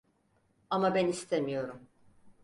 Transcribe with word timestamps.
Ama 0.69 0.95
ben 0.95 1.07
istemiyorum. 1.07 1.87